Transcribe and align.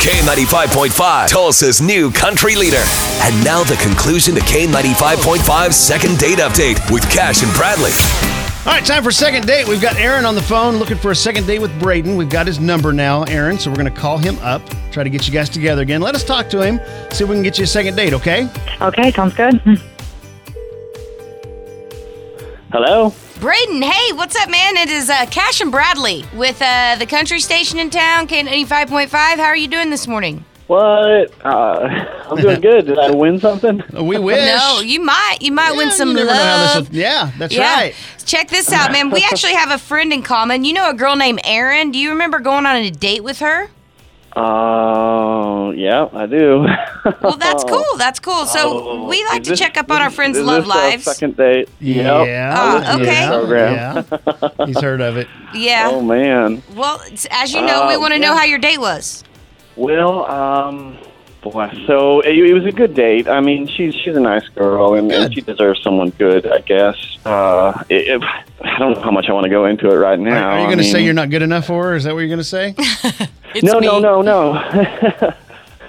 K95.5, 0.00 1.28
Tulsa's 1.28 1.82
new 1.82 2.10
country 2.10 2.54
leader. 2.56 2.82
And 3.20 3.44
now 3.44 3.62
the 3.64 3.76
conclusion 3.76 4.34
to 4.34 4.40
K95.5's 4.40 5.76
second 5.76 6.18
date 6.18 6.38
update 6.38 6.90
with 6.90 7.02
Cash 7.10 7.42
and 7.42 7.52
Bradley. 7.52 7.90
All 8.64 8.72
right, 8.72 8.82
time 8.82 9.02
for 9.02 9.10
second 9.10 9.46
date. 9.46 9.68
We've 9.68 9.82
got 9.82 9.96
Erin 9.96 10.24
on 10.24 10.34
the 10.34 10.40
phone 10.40 10.76
looking 10.76 10.96
for 10.96 11.10
a 11.10 11.14
second 11.14 11.46
date 11.46 11.58
with 11.58 11.78
Braden. 11.78 12.16
We've 12.16 12.30
got 12.30 12.46
his 12.46 12.58
number 12.58 12.94
now, 12.94 13.24
Erin, 13.24 13.58
so 13.58 13.68
we're 13.68 13.76
going 13.76 13.92
to 13.92 14.00
call 14.00 14.16
him 14.16 14.38
up, 14.38 14.62
try 14.90 15.04
to 15.04 15.10
get 15.10 15.26
you 15.26 15.34
guys 15.34 15.50
together 15.50 15.82
again. 15.82 16.00
Let 16.00 16.14
us 16.14 16.24
talk 16.24 16.48
to 16.48 16.62
him, 16.62 16.80
see 17.10 17.24
if 17.24 17.28
we 17.28 17.36
can 17.36 17.42
get 17.42 17.58
you 17.58 17.64
a 17.64 17.66
second 17.66 17.94
date, 17.94 18.14
okay? 18.14 18.48
Okay, 18.80 19.12
sounds 19.12 19.34
good. 19.34 19.60
Hello. 22.72 23.12
Braden, 23.40 23.80
hey, 23.80 24.12
what's 24.12 24.36
up, 24.36 24.50
man? 24.50 24.76
It 24.76 24.90
is 24.90 25.08
uh, 25.08 25.24
Cash 25.26 25.62
and 25.62 25.70
Bradley 25.72 26.24
with 26.34 26.60
uh, 26.60 26.96
the 26.98 27.06
country 27.06 27.40
station 27.40 27.78
in 27.78 27.88
town, 27.88 28.28
K95.5. 28.28 29.08
How 29.10 29.44
are 29.44 29.56
you 29.56 29.66
doing 29.66 29.88
this 29.88 30.06
morning? 30.06 30.44
What? 30.66 31.32
Uh, 31.42 31.88
I'm 32.30 32.36
doing 32.36 32.60
good. 32.60 32.86
Did 32.86 32.98
I 32.98 33.10
win 33.12 33.40
something? 33.40 33.82
We 33.94 34.18
wish. 34.18 34.36
No, 34.46 34.80
you 34.80 35.00
might. 35.00 35.38
You 35.40 35.52
might 35.52 35.72
win 35.74 35.88
Yeah, 35.88 35.94
some 35.94 36.08
you 36.10 36.14
never 36.16 36.26
know 36.26 36.34
how 36.34 36.58
this 36.66 36.74
love. 36.74 36.88
will- 36.90 36.96
yeah, 36.96 37.32
that's 37.38 37.54
Yeah. 37.54 37.74
right. 37.74 37.94
Check 38.26 38.48
this 38.50 38.70
out, 38.72 38.92
man. 38.92 39.10
We 39.10 39.24
actually 39.32 39.54
have 39.54 39.70
a 39.70 39.78
friend 39.78 40.12
in 40.12 40.22
common. 40.22 40.64
You 40.64 40.74
know 40.74 40.90
a 40.90 40.94
girl 40.94 41.16
named 41.16 41.40
Erin. 41.44 41.92
Do 41.92 41.98
you 41.98 42.10
remember 42.10 42.40
going 42.40 42.66
on 42.66 42.76
a 42.76 42.90
date 42.90 43.24
with 43.24 43.38
her? 43.38 43.68
Oh, 44.36 45.70
yeah, 45.72 46.08
I 46.12 46.26
do. 46.26 46.66
Well, 47.22 47.36
that's 47.38 47.64
cool. 47.64 47.84
That's 47.96 48.20
cool. 48.20 48.44
So 48.44 49.04
we 49.06 49.24
like 49.24 49.42
to 49.44 49.50
this- 49.50 49.58
check 49.58 49.78
up 49.78 49.90
on 49.90 50.02
our 50.02 50.10
friends' 50.10 50.36
is 50.36 50.44
love 50.44 50.64
this 50.66 50.74
a 50.74 50.76
lives. 50.78 51.04
second 51.04 51.36
date. 51.36 51.68
Yep. 51.80 52.26
Yeah. 52.26 52.82
Oh, 52.86 53.00
okay. 53.00 53.04
Yeah, 53.12 53.28
Program. 53.30 54.06
yeah. 54.28 54.48
He's 54.66 54.80
heard 54.80 55.00
of 55.00 55.16
it. 55.16 55.26
Yeah. 55.54 55.88
Oh 55.90 56.02
man. 56.02 56.62
Well, 56.74 57.00
as 57.30 57.54
you 57.54 57.62
know, 57.62 57.88
we 57.88 57.94
Uh, 57.94 58.00
want 58.00 58.12
to 58.12 58.18
know 58.20 58.34
how 58.36 58.44
your 58.44 58.58
date 58.58 58.78
was. 58.80 59.24
Well, 59.76 60.30
um, 60.30 60.98
boy. 61.40 61.70
So 61.86 62.20
it, 62.20 62.36
it 62.36 62.52
was 62.52 62.66
a 62.66 62.72
good 62.72 62.92
date. 62.94 63.28
I 63.28 63.40
mean, 63.40 63.66
she's 63.66 63.94
she's 63.94 64.14
a 64.16 64.20
nice 64.20 64.46
girl, 64.48 64.94
and, 64.94 65.10
and 65.10 65.32
she 65.32 65.40
deserves 65.40 65.82
someone 65.82 66.10
good, 66.10 66.46
I 66.46 66.58
guess. 66.60 66.96
Uh, 67.24 67.82
it, 67.88 68.08
it, 68.08 68.22
I 68.60 68.78
don't 68.78 68.92
know 68.94 69.00
how 69.00 69.10
much 69.10 69.26
I 69.30 69.32
want 69.32 69.44
to 69.44 69.50
go 69.50 69.64
into 69.64 69.88
it 69.90 69.96
right 69.96 70.18
now. 70.20 70.50
are 70.50 70.58
you 70.58 70.64
I 70.64 70.66
going 70.66 70.78
to 70.78 70.84
say 70.84 70.98
mean- 70.98 71.04
you're 71.06 71.14
not 71.14 71.30
good 71.30 71.42
enough 71.42 71.64
for 71.66 71.84
her? 71.84 71.94
Is 71.94 72.04
that 72.04 72.12
what 72.12 72.20
you're 72.20 72.28
going 72.28 72.38
to 72.38 72.44
say? 72.44 72.74
It's 73.54 73.64
no, 73.64 73.80
me. 73.80 73.86
no, 73.86 73.98
no, 73.98 74.22
no. 74.22 75.34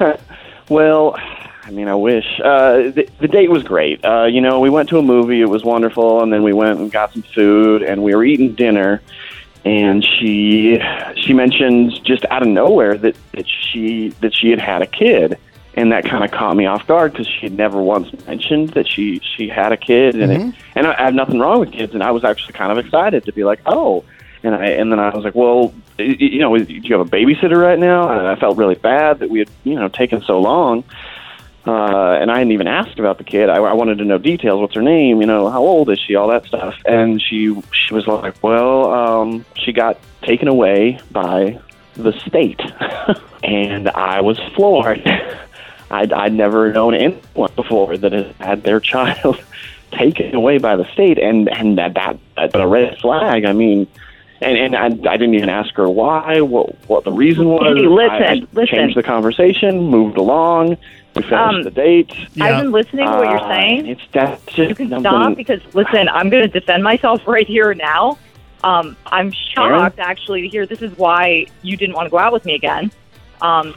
well, 0.68 1.16
I 1.62 1.70
mean, 1.70 1.88
I 1.88 1.94
wish. 1.94 2.26
Uh, 2.42 2.90
the, 2.90 3.08
the 3.20 3.28
date 3.28 3.50
was 3.50 3.62
great. 3.62 4.04
Uh, 4.04 4.24
you 4.24 4.40
know, 4.40 4.60
we 4.60 4.70
went 4.70 4.88
to 4.90 4.98
a 4.98 5.02
movie. 5.02 5.40
It 5.40 5.48
was 5.48 5.64
wonderful, 5.64 6.22
and 6.22 6.32
then 6.32 6.42
we 6.42 6.52
went 6.52 6.78
and 6.78 6.92
got 6.92 7.12
some 7.12 7.22
food, 7.22 7.82
and 7.82 8.02
we 8.02 8.14
were 8.14 8.24
eating 8.24 8.54
dinner. 8.54 9.00
And 9.64 10.04
she 10.04 10.78
she 11.16 11.32
mentioned 11.32 11.98
just 12.04 12.26
out 12.26 12.42
of 12.42 12.48
nowhere 12.48 12.98
that, 12.98 13.16
that 13.32 13.46
she 13.48 14.10
that 14.20 14.34
she 14.34 14.50
had 14.50 14.60
had 14.60 14.82
a 14.82 14.86
kid, 14.86 15.38
and 15.72 15.90
that 15.90 16.04
kind 16.04 16.22
of 16.22 16.30
caught 16.30 16.54
me 16.54 16.66
off 16.66 16.86
guard 16.86 17.12
because 17.12 17.26
she 17.26 17.46
had 17.46 17.52
never 17.52 17.80
once 17.80 18.12
mentioned 18.26 18.70
that 18.70 18.86
she 18.86 19.20
she 19.20 19.48
had 19.48 19.72
a 19.72 19.78
kid, 19.78 20.16
and 20.16 20.32
it, 20.32 20.54
and 20.74 20.86
I, 20.86 20.92
I 20.92 21.04
have 21.04 21.14
nothing 21.14 21.38
wrong 21.38 21.60
with 21.60 21.72
kids, 21.72 21.94
and 21.94 22.02
I 22.02 22.10
was 22.10 22.24
actually 22.24 22.52
kind 22.52 22.72
of 22.72 22.84
excited 22.84 23.24
to 23.24 23.32
be 23.32 23.42
like, 23.42 23.60
oh, 23.64 24.04
and 24.44 24.54
I 24.54 24.66
and 24.66 24.92
then 24.92 24.98
I 24.98 25.14
was 25.14 25.24
like, 25.24 25.34
well, 25.34 25.74
you 25.98 26.38
know, 26.38 26.56
do 26.56 26.72
you 26.72 26.96
have 26.96 27.06
a 27.06 27.10
babysitter 27.10 27.56
right 27.56 27.78
now? 27.78 28.08
And 28.08 28.26
I 28.26 28.36
felt 28.36 28.56
really 28.56 28.74
bad 28.74 29.20
that 29.20 29.30
we 29.30 29.40
had 29.40 29.50
you 29.64 29.74
know 29.74 29.88
taken 29.88 30.22
so 30.22 30.40
long. 30.40 30.84
Uh, 31.66 32.18
and 32.20 32.30
I 32.30 32.38
hadn't 32.38 32.52
even 32.52 32.66
asked 32.66 32.98
about 32.98 33.16
the 33.16 33.24
kid. 33.24 33.48
I, 33.48 33.56
I 33.56 33.72
wanted 33.72 33.96
to 33.98 34.04
know 34.04 34.18
details. 34.18 34.60
What's 34.60 34.74
her 34.74 34.82
name? 34.82 35.22
You 35.22 35.26
know, 35.26 35.48
how 35.48 35.62
old 35.62 35.88
is 35.88 35.98
she? 35.98 36.14
All 36.14 36.28
that 36.28 36.44
stuff. 36.44 36.74
And 36.84 37.22
she 37.22 37.58
she 37.72 37.94
was 37.94 38.06
like, 38.06 38.42
well, 38.42 38.92
um, 38.92 39.46
she 39.56 39.72
got 39.72 39.98
taken 40.22 40.48
away 40.48 41.00
by 41.10 41.58
the 41.94 42.12
state, 42.26 42.60
and 43.42 43.88
I 43.88 44.20
was 44.20 44.38
floored. 44.54 45.02
I'd, 45.90 46.12
I'd 46.12 46.32
never 46.32 46.72
known 46.72 46.94
anyone 46.94 47.52
before 47.54 47.96
that 47.96 48.12
had 48.12 48.34
had 48.40 48.62
their 48.62 48.80
child 48.92 49.42
taken 49.92 50.34
away 50.34 50.58
by 50.58 50.76
the 50.76 50.84
state, 50.92 51.18
and 51.18 51.48
and 51.48 51.78
that 51.78 51.94
that 51.94 52.18
that's 52.36 52.54
a 52.54 52.66
red 52.66 52.98
flag. 52.98 53.44
I 53.44 53.52
mean. 53.52 53.86
And, 54.44 54.74
and 54.74 54.76
I, 54.76 54.86
I 55.12 55.16
didn't 55.16 55.34
even 55.34 55.48
ask 55.48 55.74
her 55.74 55.88
why, 55.88 56.40
what, 56.40 56.74
what 56.88 57.04
the 57.04 57.12
reason 57.12 57.48
was. 57.48 57.62
Hey, 57.76 57.86
listen, 57.86 58.22
I, 58.22 58.32
I 58.32 58.46
listen. 58.52 58.66
changed 58.76 58.96
the 58.96 59.02
conversation, 59.02 59.84
moved 59.84 60.16
along. 60.18 60.76
We 61.16 61.22
finished 61.22 61.32
Um, 61.32 61.62
the 61.62 61.70
date. 61.70 62.12
Yeah. 62.34 62.44
I've 62.44 62.62
been 62.62 62.72
listening 62.72 63.06
to 63.06 63.12
what 63.12 63.28
you're 63.30 63.38
Uh, 63.40 63.48
saying. 63.48 63.86
It's 63.86 64.02
that's 64.12 64.44
just 64.46 64.68
You 64.68 64.74
can 64.74 64.88
something. 64.90 65.00
stop 65.10 65.36
because 65.36 65.60
listen, 65.74 66.08
I'm 66.08 66.28
going 66.28 66.42
to 66.42 66.48
defend 66.60 66.82
myself 66.82 67.22
right 67.26 67.46
here 67.46 67.72
now. 67.74 68.18
Um, 68.62 68.96
I'm 69.06 69.30
shocked 69.30 69.98
actually 69.98 70.42
to 70.42 70.48
hear 70.48 70.66
this 70.66 70.82
is 70.82 70.96
why 70.96 71.46
you 71.62 71.76
didn't 71.76 71.94
want 71.94 72.06
to 72.06 72.10
go 72.10 72.18
out 72.18 72.32
with 72.32 72.44
me 72.44 72.54
again. 72.54 72.90
Um, 73.42 73.74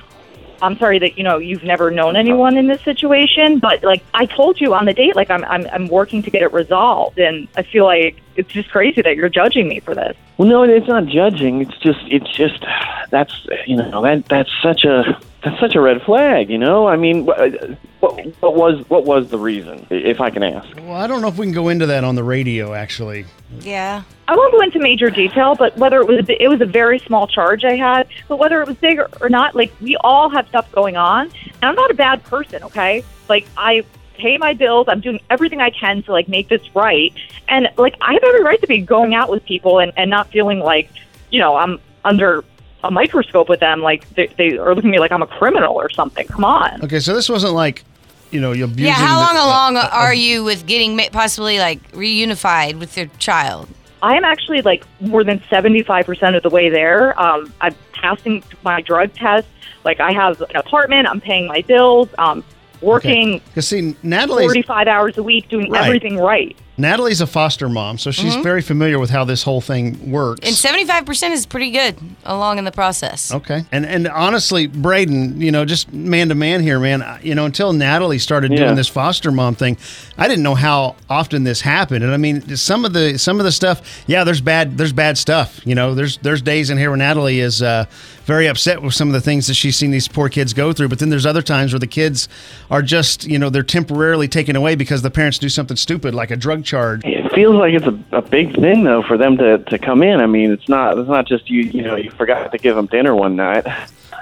I'm 0.61 0.77
sorry 0.77 0.99
that 0.99 1.17
you 1.17 1.23
know 1.23 1.37
you've 1.37 1.63
never 1.63 1.91
known 1.91 2.15
anyone 2.15 2.57
in 2.57 2.67
this 2.67 2.81
situation, 2.81 3.59
but 3.59 3.83
like 3.83 4.03
I 4.13 4.25
told 4.25 4.59
you 4.59 4.73
on 4.73 4.85
the 4.85 4.93
date, 4.93 5.15
like 5.15 5.29
I'm 5.29 5.43
I'm 5.45 5.67
I'm 5.71 5.87
working 5.87 6.23
to 6.23 6.31
get 6.31 6.41
it 6.41 6.53
resolved, 6.53 7.19
and 7.19 7.47
I 7.55 7.63
feel 7.63 7.85
like 7.85 8.21
it's 8.35 8.51
just 8.51 8.69
crazy 8.69 9.01
that 9.01 9.15
you're 9.15 9.29
judging 9.29 9.67
me 9.67 9.79
for 9.79 9.95
this. 9.95 10.15
Well, 10.37 10.47
no, 10.47 10.63
it's 10.63 10.87
not 10.87 11.07
judging. 11.07 11.61
It's 11.61 11.77
just, 11.79 11.99
it's 12.05 12.29
just, 12.31 12.63
that's, 13.09 13.47
you 13.65 13.75
know, 13.75 14.03
that 14.03 14.25
that's 14.25 14.51
such 14.61 14.85
a 14.85 15.19
that's 15.43 15.59
such 15.59 15.75
a 15.75 15.81
red 15.81 16.01
flag. 16.01 16.49
You 16.49 16.57
know, 16.57 16.87
I 16.87 16.95
mean, 16.95 17.25
what, 17.25 17.39
uh, 17.39 17.75
what, 17.99 18.25
what 18.41 18.55
was 18.55 18.89
what 18.89 19.05
was 19.05 19.29
the 19.29 19.37
reason, 19.37 19.85
if 19.89 20.19
I 20.19 20.29
can 20.29 20.43
ask? 20.43 20.67
Well, 20.77 20.93
I 20.93 21.07
don't 21.07 21.21
know 21.21 21.27
if 21.27 21.37
we 21.37 21.45
can 21.45 21.53
go 21.53 21.69
into 21.69 21.85
that 21.87 22.03
on 22.03 22.15
the 22.15 22.23
radio, 22.23 22.73
actually. 22.73 23.25
Yeah. 23.59 24.03
I 24.27 24.35
won't 24.35 24.51
go 24.51 24.61
into 24.61 24.79
major 24.79 25.09
detail, 25.09 25.55
but 25.55 25.77
whether 25.77 26.01
it 26.01 26.07
was 26.07 26.27
a, 26.27 26.43
it 26.43 26.47
was 26.47 26.61
a 26.61 26.65
very 26.65 26.99
small 26.99 27.27
charge 27.27 27.63
I 27.63 27.75
had, 27.75 28.07
but 28.27 28.37
whether 28.37 28.61
it 28.61 28.67
was 28.67 28.77
big 28.77 28.99
or, 28.99 29.09
or 29.21 29.29
not, 29.29 29.55
like 29.55 29.71
we 29.79 29.95
all 29.97 30.29
have 30.29 30.47
stuff 30.49 30.69
going 30.71 30.97
on. 30.97 31.31
And 31.45 31.63
I'm 31.63 31.75
not 31.75 31.91
a 31.91 31.95
bad 31.95 32.23
person, 32.23 32.63
okay? 32.63 33.03
Like 33.29 33.47
I 33.55 33.83
pay 34.15 34.37
my 34.37 34.53
bills, 34.53 34.87
I'm 34.89 34.99
doing 34.99 35.19
everything 35.29 35.61
I 35.61 35.69
can 35.69 36.03
to 36.03 36.11
like 36.11 36.27
make 36.27 36.49
this 36.49 36.75
right, 36.75 37.13
and 37.47 37.69
like 37.77 37.95
I 38.01 38.13
have 38.13 38.23
every 38.23 38.43
right 38.43 38.59
to 38.61 38.67
be 38.67 38.79
going 38.79 39.13
out 39.13 39.29
with 39.29 39.45
people 39.45 39.79
and 39.79 39.93
and 39.95 40.09
not 40.09 40.29
feeling 40.31 40.59
like 40.59 40.89
you 41.29 41.39
know 41.39 41.55
I'm 41.55 41.79
under 42.03 42.43
a 42.83 42.91
microscope 42.91 43.49
with 43.49 43.59
them, 43.59 43.81
like 43.81 44.07
they, 44.15 44.27
they 44.37 44.57
are 44.57 44.75
looking 44.75 44.89
at 44.89 44.93
me 44.93 44.99
like 44.99 45.11
I'm 45.11 45.21
a 45.23 45.27
criminal 45.27 45.75
or 45.75 45.89
something. 45.89 46.27
Come 46.27 46.45
on. 46.45 46.83
Okay, 46.83 46.99
so 46.99 47.13
this 47.13 47.27
wasn't 47.29 47.53
like, 47.53 47.83
you 48.31 48.39
know, 48.39 48.51
you 48.51 48.65
abusing. 48.65 48.85
Yeah. 48.85 48.93
How 48.93 49.19
long 49.19 49.37
uh, 49.37 49.45
along 49.45 49.77
uh, 49.77 49.89
are 49.91 50.13
you 50.13 50.43
with 50.43 50.65
getting 50.65 50.97
possibly 51.11 51.59
like 51.59 51.91
reunified 51.91 52.79
with 52.79 52.97
your 52.97 53.07
child? 53.17 53.67
I 54.03 54.15
am 54.15 54.23
actually 54.23 54.61
like 54.61 54.85
more 54.99 55.23
than 55.23 55.39
75% 55.39 56.35
of 56.35 56.43
the 56.43 56.49
way 56.49 56.69
there. 56.69 57.19
Um, 57.19 57.51
I'm 57.61 57.75
passing 57.93 58.43
my 58.63 58.81
drug 58.81 59.13
test. 59.13 59.47
Like 59.83 59.99
I 59.99 60.11
have 60.11 60.41
an 60.41 60.55
apartment, 60.55 61.07
I'm 61.07 61.21
paying 61.21 61.47
my 61.47 61.61
bills, 61.61 62.09
um, 62.17 62.43
working 62.81 63.39
Because 63.47 63.67
see, 63.67 63.95
Natalie's 64.03 64.45
45 64.47 64.87
hours 64.87 65.17
a 65.17 65.23
week, 65.23 65.49
doing 65.49 65.71
Right. 65.71 65.85
everything 65.85 66.17
right. 66.17 66.55
Natalie's 66.77 67.21
a 67.21 67.27
foster 67.27 67.67
mom, 67.69 67.97
so 67.97 68.11
she's 68.11 68.35
very 68.37 68.61
familiar 68.61 68.99
with 68.99 69.09
how 69.09 69.23
this 69.23 69.41
whole 69.43 69.61
thing 69.61 70.11
works. 70.11 70.41
And 70.45 70.55
75% 70.55 71.31
is 71.31 71.45
pretty 71.45 71.71
good 71.71 71.95
along 72.23 72.59
in 72.59 72.65
the 72.65 72.71
process. 72.71 73.33
Okay. 73.33 73.65
And 73.71 73.85
and 73.85 74.07
honestly, 74.07 74.67
Braden, 74.67 75.41
you 75.41 75.51
know, 75.51 75.65
just 75.65 75.91
man 75.91 76.29
to 76.29 76.35
man 76.35 76.61
here, 76.61 76.79
man, 76.79 77.03
you 77.23 77.33
know, 77.33 77.45
until 77.45 77.73
Natalie 77.73 78.19
started 78.19 78.51
Yeah. 78.51 78.57
doing 78.65 78.75
this 78.75 78.87
foster 78.87 79.31
mom 79.31 79.55
thing, 79.55 79.77
I 80.17 80.27
didn't 80.27 80.43
know 80.43 80.55
how 80.55 80.95
often 81.09 81.43
this 81.43 81.61
happened. 81.61 82.03
And 82.03 82.13
I 82.13 82.17
mean, 82.17 82.55
some 82.55 82.85
of 82.85 82.93
the 82.93 83.17
some 83.17 83.39
of 83.39 83.45
the 83.45 83.51
stuff, 83.51 84.03
yeah, 84.05 84.23
there's 84.23 84.41
bad 84.41 84.77
there's 84.77 84.93
bad 84.93 85.17
stuff. 85.17 85.59
You 85.65 85.73
know, 85.75 85.95
there's 85.95 86.17
there's 86.19 86.41
days 86.41 86.69
in 86.69 86.77
here 86.77 86.89
where 86.91 86.97
Natalie 86.97 87.39
is 87.39 87.61
uh, 87.61 87.85
very 88.25 88.45
upset 88.47 88.81
with 88.81 88.93
some 88.93 89.07
of 89.07 89.13
the 89.13 89.21
things 89.21 89.47
that 89.47 89.53
she's 89.55 89.75
seen 89.77 89.89
these 89.91 90.07
poor 90.07 90.29
kids 90.29 90.53
go 90.53 90.73
through. 90.73 90.89
But 90.89 90.99
then 90.99 91.09
there's 91.09 91.25
other 91.25 91.41
times 91.41 91.71
where 91.73 91.79
the 91.79 91.87
kids 91.87 92.27
are 92.69 92.81
just, 92.81 93.23
you 93.25 93.39
know, 93.39 93.49
they're 93.49 93.63
temporarily 93.63 94.27
taken 94.27 94.55
away 94.55 94.75
because 94.75 95.01
the 95.01 95.09
parents 95.09 95.37
do 95.39 95.47
something 95.49 95.77
stupid 95.77 96.13
like 96.13 96.29
a 96.29 96.35
drug 96.35 96.65
charge. 96.67 97.01
It 97.03 97.31
feels 97.33 97.55
like 97.55 97.73
it's 97.73 97.87
a, 97.87 97.97
a 98.11 98.21
big 98.21 98.53
thing 98.55 98.83
though 98.83 99.01
for 99.01 99.17
them 99.17 99.37
to 99.37 99.57
to 99.57 99.79
come 99.79 100.03
in. 100.03 100.19
I 100.21 100.27
mean, 100.27 100.51
it's 100.51 100.69
not 100.69 100.97
it's 100.99 101.09
not 101.09 101.25
just 101.27 101.49
you 101.49 101.61
you 101.63 101.81
know 101.81 101.95
you 101.95 102.11
forgot 102.11 102.51
to 102.51 102.57
give 102.59 102.75
them 102.75 102.85
dinner 102.85 103.15
one 103.15 103.35
night. 103.35 103.65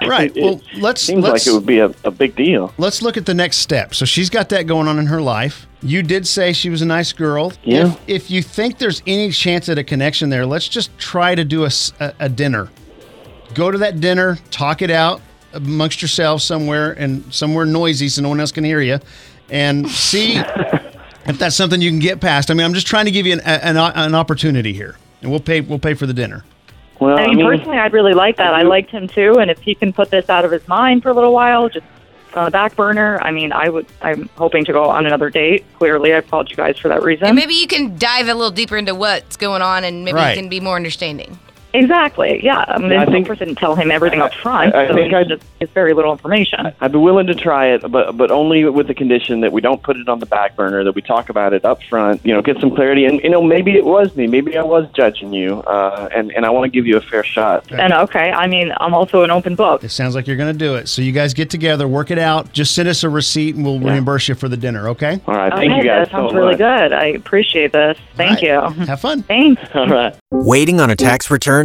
Right. 0.06 0.36
It, 0.36 0.44
Well, 0.44 0.62
let's 0.76 1.02
seems 1.02 1.24
let's 1.24 1.48
like 1.48 1.54
it 1.54 1.56
would 1.58 1.66
be 1.66 1.80
a, 1.80 1.86
a 2.04 2.12
big 2.12 2.36
deal. 2.36 2.74
let's 2.78 3.02
look 3.02 3.16
at 3.16 3.26
the 3.26 3.34
next 3.34 3.58
step. 3.60 3.96
So 3.96 4.04
she's 4.04 4.30
got 4.30 4.50
that 4.50 4.68
going 4.68 4.90
on 4.90 5.00
in 5.00 5.06
her 5.06 5.22
life. 5.22 5.68
You 5.82 6.04
did 6.04 6.28
say 6.28 6.52
she 6.52 6.70
was 6.70 6.82
a 6.82 6.86
nice 6.86 7.14
girl. 7.14 7.54
Yeah. 7.64 7.94
If, 7.94 8.00
if 8.08 8.30
you 8.30 8.42
think 8.42 8.78
there's 8.78 9.02
any 9.08 9.32
chance 9.32 9.70
at 9.70 9.78
a 9.78 9.86
connection 9.86 10.30
there, 10.30 10.46
let's 10.46 10.68
just 10.68 10.96
try 10.98 11.34
to 11.34 11.46
do 11.46 11.66
a 12.20 12.28
dinner. 12.28 12.68
Go 13.54 13.72
to 13.72 13.78
that 13.78 14.02
dinner, 14.02 14.38
talk 14.52 14.82
it 14.82 14.92
out. 14.92 15.22
amongst 15.54 16.02
yourselves 16.02 16.44
somewhere 16.44 16.92
and 16.92 17.24
somewhere 17.34 17.66
noisy 17.66 18.10
so 18.10 18.22
no 18.22 18.28
one 18.28 18.42
else 18.42 18.52
can 18.52 18.66
hear 18.66 18.82
you, 18.82 19.00
and 19.50 19.90
see 19.90 20.42
if 21.28 21.38
that's 21.38 21.56
something 21.56 21.82
you 21.82 21.90
can 21.90 22.00
get 22.00 22.20
past. 22.22 22.52
I 22.52 22.54
mean, 22.54 22.66
I'm 22.66 22.74
just 22.74 22.88
trying 22.88 23.06
to 23.06 23.12
give 23.12 23.26
you 23.26 23.34
an, 23.34 23.40
an, 23.42 23.78
an 23.78 24.16
opportunity 24.16 24.74
here, 24.74 24.96
and 25.22 25.32
we'll 25.32 25.40
pay 25.40 25.62
we'll 25.62 25.80
pay 25.80 25.94
for 25.94 26.06
the 26.06 26.14
dinner. 26.14 26.44
Well, 27.00 27.18
I 27.20 27.28
mean, 27.28 27.46
personally, 27.46 27.78
I'd 27.78 27.94
really 27.94 28.14
like 28.14 28.38
that. 28.38 28.54
I 28.54 28.62
liked 28.62 28.90
him 28.92 29.08
too, 29.08 29.40
and 29.40 29.52
if 29.52 29.60
he 29.60 29.76
can 29.76 29.92
put 29.92 30.12
this 30.12 30.30
out 30.30 30.46
of 30.46 30.52
his 30.52 30.66
mind 30.68 31.04
for 31.04 31.10
a 31.10 31.14
little 31.14 31.34
while, 31.34 31.68
just 31.68 31.86
on 32.36 32.46
the 32.46 32.52
back 32.52 32.76
burner, 32.76 33.20
I 33.22 33.32
mean, 33.32 33.52
I 33.52 33.70
would. 33.70 33.86
I'm 34.02 34.30
hoping 34.38 34.64
to 34.66 34.72
go 34.74 34.86
on 34.86 35.06
another 35.06 35.30
date. 35.30 35.66
Clearly, 35.78 36.14
I've 36.14 36.30
called 36.30 36.50
you 36.50 36.56
guys 36.56 36.78
for 36.78 36.88
that 36.90 37.04
reason. 37.04 37.28
And 37.28 37.36
maybe 37.36 37.54
you 37.54 37.68
can 37.68 37.98
dive 37.98 38.28
a 38.28 38.34
little 38.34 38.52
deeper 38.52 38.78
into 38.78 38.96
what's 38.96 39.36
going 39.36 39.62
on, 39.62 39.84
and 39.84 40.06
maybe 40.06 40.16
Right. 40.16 40.36
you 40.36 40.42
can 40.42 40.50
be 40.50 40.60
more 40.60 40.76
understanding. 40.76 41.38
Exactly. 41.76 42.44
Yeah. 42.44 42.66
I 42.68 42.78
mean, 42.80 42.94
I 42.94 43.04
I 43.04 43.06
think- 43.06 43.28
didn't 43.28 43.56
tell 43.56 43.76
him 43.76 43.92
everything 43.92 44.22
up 44.22 44.34
front. 44.34 44.74
I- 44.76 44.84
I 44.86 44.88
so 44.88 44.94
think 44.96 45.08
it's 45.08 45.16
I'd- 45.16 45.30
just 45.30 45.44
it's 45.60 45.72
very 45.74 45.94
little 45.94 46.12
information. 46.12 46.72
I'd 46.82 46.92
be 46.92 46.98
willing 46.98 47.28
to 47.28 47.36
try 47.36 47.68
it, 47.68 47.90
but 47.92 48.16
but 48.18 48.32
only 48.32 48.66
with 48.66 48.88
the 48.88 48.94
condition 48.94 49.42
that 49.42 49.52
we 49.52 49.62
don't 49.62 49.82
put 49.84 49.98
it 49.98 50.08
on 50.10 50.20
the 50.20 50.26
back 50.26 50.56
burner, 50.56 50.84
that 50.84 50.96
we 50.96 51.02
talk 51.02 51.30
about 51.30 51.54
it 51.54 51.66
up 51.66 51.82
front. 51.84 52.22
You 52.26 52.34
know, 52.34 52.42
get 52.42 52.60
some 52.60 52.72
clarity, 52.74 53.06
and 53.06 53.20
you 53.22 53.30
know, 53.30 53.42
maybe 53.42 53.74
it 53.76 53.86
was 53.86 54.16
me, 54.16 54.28
maybe 54.28 54.58
I 54.58 54.64
was 54.64 54.88
judging 54.94 55.34
you, 55.34 55.60
uh, 55.68 56.10
and 56.16 56.32
and 56.32 56.46
I 56.46 56.50
want 56.50 56.66
to 56.66 56.70
give 56.76 56.86
you 56.88 56.98
a 56.98 57.02
fair 57.02 57.24
shot. 57.24 57.66
And 57.72 57.94
okay, 57.94 58.32
I 58.32 58.48
mean, 58.48 58.72
I'm 58.80 58.94
also 58.94 59.24
an 59.24 59.32
open 59.32 59.56
book. 59.56 59.84
It 59.84 59.90
sounds 59.90 60.16
like 60.16 60.28
you're 60.28 60.38
going 60.38 60.54
to 60.54 60.58
do 60.58 60.76
it. 60.76 60.88
So 60.88 61.02
you 61.02 61.12
guys 61.12 61.34
get 61.34 61.50
together, 61.50 61.88
work 61.88 62.12
it 62.12 62.20
out. 62.20 62.52
Just 62.54 62.74
send 62.76 62.88
us 62.88 63.04
a 63.04 63.10
receipt, 63.10 63.56
and 63.56 63.66
we'll 63.66 63.80
reimburse 63.80 64.28
you 64.30 64.36
for 64.36 64.48
the 64.50 64.58
dinner. 64.58 64.90
Okay? 64.90 65.20
All 65.28 65.36
right, 65.36 65.52
thank 65.54 65.72
okay, 65.72 65.78
you 65.82 65.84
guys 65.84 66.08
that 66.08 66.12
sounds 66.12 66.32
so 66.32 66.38
really 66.38 66.52
much. 66.52 66.58
good. 66.60 66.94
I 66.94 67.06
appreciate 67.08 67.72
this. 67.72 67.98
Thank 68.16 68.44
All 68.44 68.62
right. 68.70 68.78
you. 68.78 68.86
Have 68.86 69.02
fun. 69.02 69.24
Thanks. 69.24 69.62
All 69.76 69.88
right. 69.88 70.16
Waiting 70.32 70.80
on 70.80 70.90
a 70.90 70.96
tax 70.96 71.30
return? 71.32 71.65